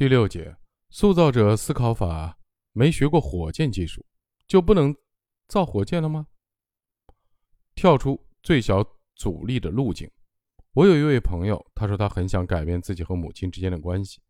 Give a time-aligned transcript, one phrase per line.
[0.00, 0.56] 第六节，
[0.88, 2.34] 塑造者思考法。
[2.72, 4.02] 没学过火箭技术，
[4.46, 4.96] 就不能
[5.46, 6.26] 造火箭了吗？
[7.74, 8.82] 跳出最小
[9.14, 10.10] 阻力的路径。
[10.72, 14.22] 我有一位朋友，他说他很想改变自己和母亲之间的关系，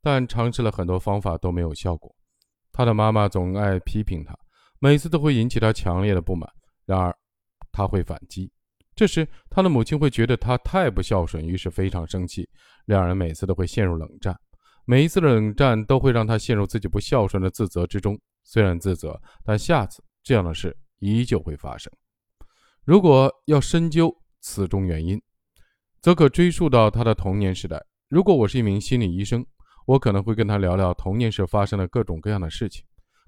[0.00, 2.14] 但尝试了很多方法都没有效果。
[2.70, 4.32] 他的妈妈总爱批评他，
[4.78, 6.48] 每次都会引起他强烈的不满。
[6.84, 7.12] 然而，
[7.72, 8.48] 他会反击。
[8.94, 12.48] 这时，他的母亲会觉得他太不孝顺，于是非常生气。
[12.84, 14.38] 两人每次都会陷入冷战。
[14.88, 18.18] 每一次的冷战都会让他陷入自己不孝顺的自责之中。
[18.44, 21.92] 虽然自责，但下次这样的事依旧会发生。
[22.84, 25.20] 如果要深究此中原因，
[26.00, 27.84] 则可追溯到他的童年时代。
[28.08, 29.44] 如果我是一名心理医生，
[29.86, 32.84] 我可能会跟他聊聊童年时发生的各种各样的事情，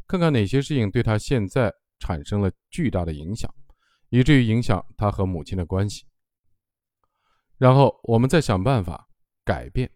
[0.07, 3.53] 看看哪些事情对他现在产生了巨大的影响，
[4.11, 6.05] 以至于影响他和母亲的关系。
[7.57, 9.09] 然后我们再想办法
[9.45, 9.91] 改变。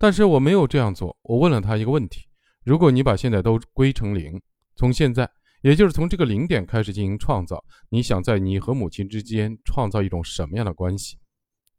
[0.00, 1.14] 但是我没有这样做。
[1.24, 2.22] 我问了他一个问题：
[2.64, 4.40] 如果你把现在都归成零，
[4.74, 11.18] 从现在，也就是从这个零点开始进行创造，你想在你和母亲之间创造一种什么样的关系？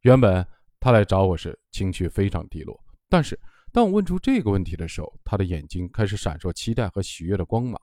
[0.02, 0.46] 原本
[0.80, 3.40] 他来找我时情绪非常低落，但是
[3.72, 7.82] 当我问出这个问题的时候，他的眼睛开始闪烁期待和喜悦的光芒。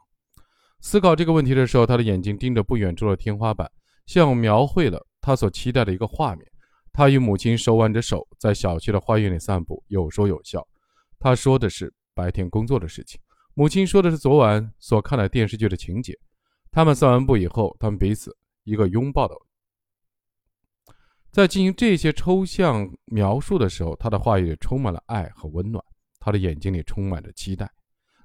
[0.81, 3.69] 思考这个问题的时候，他的眼睛盯着不远处的天花板，
[4.07, 6.47] 像描绘了他所期待的一个画面。
[6.93, 10.67] 他与母亲手挽着手在小区的花园里散步，有说有笑。
[11.19, 13.21] 他说的是白天工作的事情，
[13.55, 16.19] 母亲说的是昨晚所看的电视剧的情节。
[16.71, 19.35] 他们散完步以后，他们彼此一个拥抱的。
[21.31, 25.85] 在进行这些抽象描述的时候，他的话语里充满了爱和温暖，
[26.19, 27.71] 他的眼睛里充满着期待。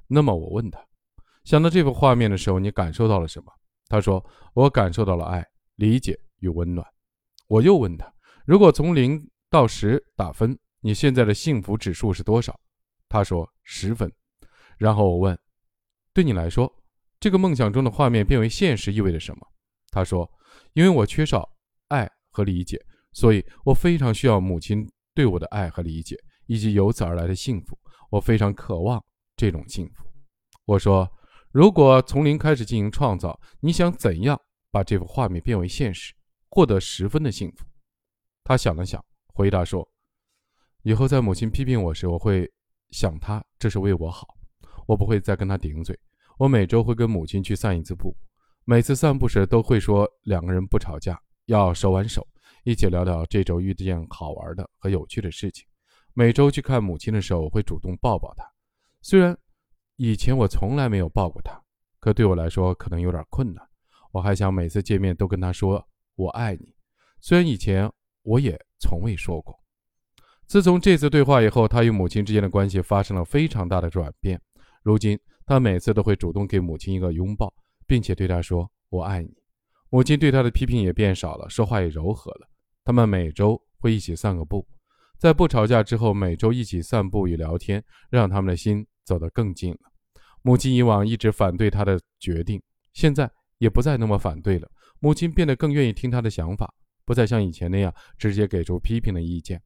[0.08, 0.80] 那么我问他，
[1.44, 3.52] 想到这幅画面的时候，你感受到了什么？
[3.90, 6.88] 他说：“我感受到了爱、理解与温暖。”
[7.48, 8.13] 我又问他。
[8.46, 12.60] 如果从零到十打分，你现在的幸福指数是多少？
[13.08, 14.12] 他说十分。
[14.78, 15.40] 然后我问
[16.14, 16.70] ：“对你来说，
[17.22, 19.48] 这个梦想中的画面变为现实意味着什么？”
[19.92, 20.30] 他说
[20.74, 21.48] ：“因为我缺少
[21.88, 22.78] 爱和理解，
[23.14, 26.18] 所以我非常需要母亲对我的爱和理解，
[26.48, 27.80] 以及由此而来的幸福。
[28.10, 29.02] 我非常渴望
[29.38, 30.04] 这种幸福。”
[30.66, 31.10] 我说
[31.54, 34.38] ：“如果从零开始进行创造，你想怎样
[34.70, 36.14] 把这幅画面变为现实，
[36.50, 37.64] 获得十分的幸福？”
[38.46, 39.88] 他想了想，回答说
[40.84, 42.52] ：“以后在母亲批评我时，我会
[42.92, 44.28] 想她这是为我好，
[44.86, 45.98] 我不会再跟她顶嘴。
[46.38, 48.14] 我每周会跟母亲去散一次步，
[48.66, 52.28] 每次散步时都会说两个人不吵架，要手挽手，
[52.66, 55.66] 一起聊聊这周遇见好玩的和有趣的事情。
[56.14, 58.44] 每周去看母亲的时候，我会主动抱抱她。
[59.02, 59.38] 虽然
[59.96, 61.58] 以前我从来没有抱过她，
[62.02, 63.66] 可对我来说可能有点困难。
[64.12, 66.76] 我还想每次见面都跟她说我爱你。
[67.22, 67.90] 虽然以前。”
[68.24, 69.58] 我也从未说过。
[70.46, 74.40] 自从这次对话以后，他与母亲之间的关系发生了非常大的转变。
[74.82, 77.54] 如今，他每次都会主动给母亲一个拥抱，
[77.88, 79.34] 并且对她说“我爱你”。
[79.90, 82.50] 母亲对他的批评也变少了，说话也柔和了。
[82.84, 84.68] 他们每周会一起散个步，
[85.18, 89.80] 在不吵架之后，每周一起散步与聊天，让他们的心走得更近了。
[90.42, 92.62] 母亲以往一直反对他的决定，
[92.94, 94.70] 现在也不再那么反对了。
[95.00, 96.74] 母亲变得更愿意听他的想法。
[97.06, 99.62] 不再像以前那样直接给出批评的意见，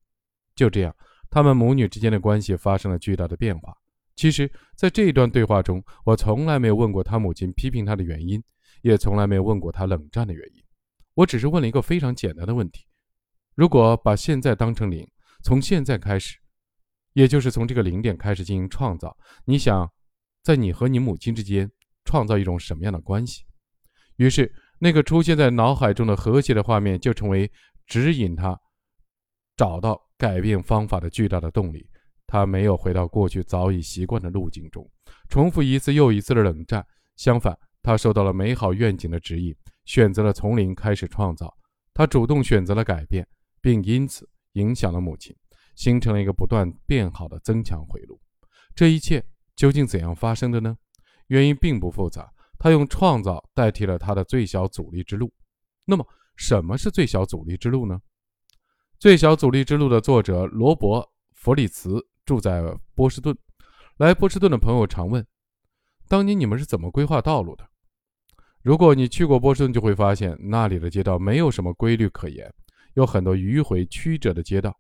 [0.56, 0.96] 就这样，
[1.30, 3.76] 他们母女之间的关系发生了巨大的变化。
[4.16, 8.44] 其实，在这一段对话中，我从来没有问过他母亲批评他的原因，
[8.82, 10.64] 也从来没有问过他冷战的原因。
[11.14, 12.86] 我只是问了一个非常简单的问题：
[13.54, 15.08] 如果把现在当成零，
[15.44, 16.38] 从现在开始，
[17.14, 19.16] 也就是从这个零点开始进行创造，
[19.46, 19.88] 你想，
[20.42, 21.70] 在你和你母亲之间
[22.04, 23.44] 创造一种什么样的关系？
[24.16, 24.52] 于是。
[24.80, 27.52] 那个出现在脑海中的和谐的画面，就成为
[27.86, 28.60] 指引他
[29.56, 31.90] 找到改变方法的巨大的动力。
[32.28, 34.86] 他没有回到过去早已习惯的路径中，
[35.30, 36.86] 重复一次又一次的冷战。
[37.16, 39.56] 相反，他受到了美好愿景的指引，
[39.86, 41.52] 选择了从零开始创造。
[41.94, 43.26] 他主动选择了改变，
[43.62, 45.36] 并因此影响了母亲，
[45.76, 48.20] 形成了一个不断变好的增强回路。
[48.76, 49.24] 这一切
[49.56, 50.78] 究竟怎样发生的呢？
[51.28, 52.32] 原因并不复杂。
[52.60, 55.32] 他用创造代替了他的最小阻力之路。
[55.86, 56.06] 那么，
[56.36, 58.00] 什么是最小阻力之路呢？
[59.00, 62.62] 最小阻力之路的作者罗伯·弗里茨住在
[62.96, 63.38] 波士顿。
[63.98, 65.26] 来波士顿的朋友常问
[66.08, 67.68] ：“当年你们是怎么规划道路的？”
[68.64, 72.54] 如果你去过波士顿，就会发现那里的街道没有什么规律可言，
[72.96, 74.78] 有很多迂回曲折的街道。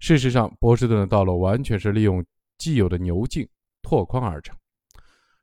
[0.00, 2.24] 事实上，波士顿的道路完全是利用
[2.58, 3.48] 既有的牛径
[3.80, 4.54] 拓宽而成。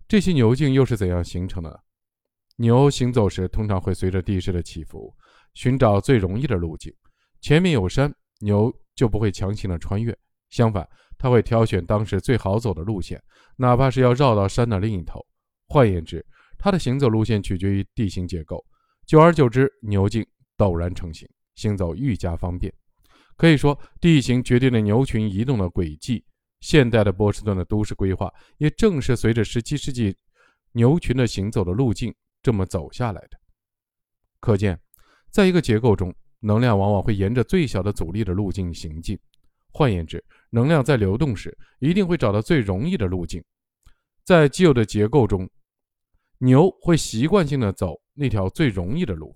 [0.10, 1.84] 这些牛径又是怎样形成的？
[2.56, 5.16] 牛行走时通常会随着地势的起伏，
[5.54, 6.92] 寻找最容易的路径。
[7.42, 10.12] 前面有山，牛就不会强行的穿越；
[10.50, 10.90] 相反，
[11.20, 13.22] 他会挑选当时最好走的路线，
[13.56, 15.24] 哪怕是要绕到山的另一头。
[15.68, 16.26] 换言之，
[16.58, 18.66] 它的行走路线取决于地形结构。
[19.06, 20.26] 久而久之，牛径
[20.58, 22.74] 陡然成型，行走愈加方便。
[23.38, 26.26] 可以说，地形决定了牛群移动的轨迹。
[26.60, 30.16] 现代的波士顿的都市规划，也正是随着17世纪
[30.72, 33.40] 牛群的行走的路径这么走下来的。
[34.40, 34.80] 可见，
[35.30, 39.18] 在一个结构中，能量往往会沿着最小的阻力的路径行进。
[39.72, 43.44] 换言之，能量在流动时，一定会找到最容易的路径。
[44.24, 45.50] 在既有的结构中，
[46.40, 49.36] 牛会习惯性的走那条最容易的路。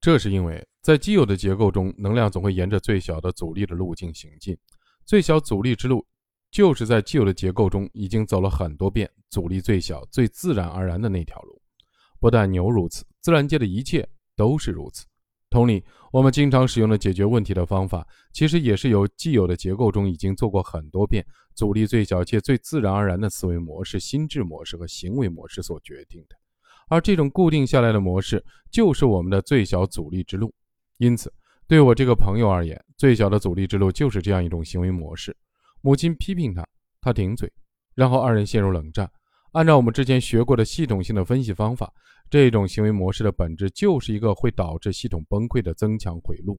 [0.00, 4.56] 这是因为在既有的结构中，能量总会沿着最小的阻力的路径行进。
[5.06, 6.06] 最小阻力之路，
[6.50, 11.60] 就是在既有的结构中已经走了很多遍，阻力最小、最自然而然的那条路。
[12.18, 15.04] 不但牛如此，自然界的一切都是如此。
[15.50, 21.24] 同理，我们经常使用的解决问题的方法，其实也是由既有的结构中已经做过很多遍、
[21.54, 26.36] 阻力最小且最自然而然的思维模式、心智模式和行为模式所决定的。
[26.88, 30.52] 而这种固定下来的模式，就是我们的最小阻力之路。
[30.98, 31.32] 因此，
[31.66, 35.34] 对我这个朋友而言，最小的阻力之路就是这样一种行为模式。
[35.80, 36.66] 母亲批评他，
[37.00, 37.50] 他顶嘴，
[37.94, 39.10] 然后二人陷入冷战。
[39.52, 41.90] 按照我们之前学过的系统性的分析方法，
[42.28, 46.58] 这种行为模式的本质就是一个会导致系统崩溃的增强回路。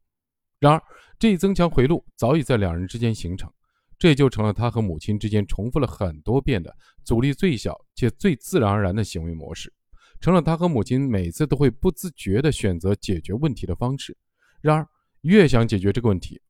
[0.60, 0.82] 然而，
[1.20, 3.52] 这一增强回路早已在两人之间形成，
[4.00, 6.74] 这就成了他和母亲之间重复了很多遍的
[7.04, 9.72] 阻力最小且最自然而然的行为模式。
[10.20, 14.18] 成了他和母亲每次都会不自觉地选择解决问题的方式。
[14.62, 14.88] 然而，
[15.26, 16.42] 越想解决这个问题，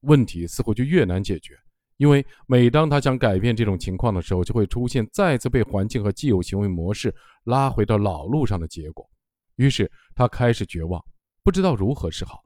[0.00, 1.58] 问题似乎就越难解决。
[1.96, 7.14] 因为每当他想改变这种情况的时候，就会出现再次被环境和既有行为模式
[7.44, 9.08] 拉回到老路上的结果。
[9.56, 11.04] 于是他开始绝望，
[11.42, 12.44] 不知道如何是好。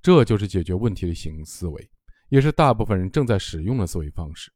[0.00, 1.90] 这就是解决问题的型思维，
[2.28, 4.50] 也是大部分人正在使用的思维方式。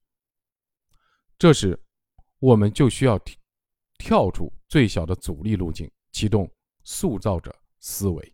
[1.37, 1.79] 这时，
[2.39, 3.21] 我们就需要
[3.99, 4.51] 跳出。
[4.69, 6.49] 最小的阻力路径，启动
[6.85, 8.33] 塑造者思维。